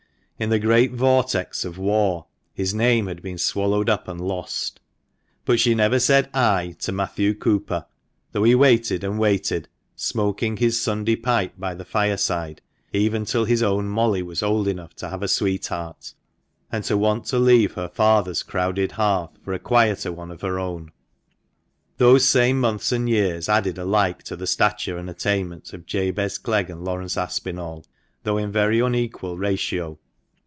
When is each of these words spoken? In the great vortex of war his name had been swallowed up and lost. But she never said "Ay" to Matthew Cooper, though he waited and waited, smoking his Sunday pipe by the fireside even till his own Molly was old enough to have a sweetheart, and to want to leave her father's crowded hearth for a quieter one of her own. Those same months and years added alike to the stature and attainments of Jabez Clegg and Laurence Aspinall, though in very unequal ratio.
In 0.41 0.49
the 0.49 0.57
great 0.57 0.91
vortex 0.93 1.63
of 1.65 1.77
war 1.77 2.25
his 2.51 2.73
name 2.73 3.05
had 3.05 3.21
been 3.21 3.37
swallowed 3.37 3.91
up 3.91 4.07
and 4.07 4.19
lost. 4.19 4.79
But 5.45 5.59
she 5.59 5.75
never 5.75 5.99
said 5.99 6.31
"Ay" 6.33 6.75
to 6.79 6.91
Matthew 6.91 7.35
Cooper, 7.35 7.85
though 8.31 8.41
he 8.43 8.55
waited 8.55 9.03
and 9.03 9.19
waited, 9.19 9.67
smoking 9.95 10.57
his 10.57 10.81
Sunday 10.81 11.15
pipe 11.15 11.53
by 11.59 11.75
the 11.75 11.85
fireside 11.85 12.59
even 12.91 13.23
till 13.23 13.45
his 13.45 13.61
own 13.61 13.87
Molly 13.87 14.23
was 14.23 14.41
old 14.41 14.67
enough 14.67 14.95
to 14.95 15.09
have 15.09 15.21
a 15.21 15.27
sweetheart, 15.27 16.15
and 16.71 16.83
to 16.85 16.97
want 16.97 17.25
to 17.25 17.37
leave 17.37 17.73
her 17.75 17.89
father's 17.89 18.41
crowded 18.41 18.93
hearth 18.93 19.37
for 19.45 19.53
a 19.53 19.59
quieter 19.59 20.11
one 20.11 20.31
of 20.31 20.41
her 20.41 20.57
own. 20.57 20.91
Those 21.97 22.25
same 22.25 22.59
months 22.59 22.91
and 22.91 23.07
years 23.07 23.47
added 23.47 23.77
alike 23.77 24.23
to 24.23 24.35
the 24.35 24.47
stature 24.47 24.97
and 24.97 25.07
attainments 25.07 25.71
of 25.71 25.85
Jabez 25.85 26.39
Clegg 26.39 26.67
and 26.71 26.83
Laurence 26.83 27.15
Aspinall, 27.15 27.85
though 28.23 28.39
in 28.39 28.51
very 28.51 28.79
unequal 28.79 29.37
ratio. 29.37 29.99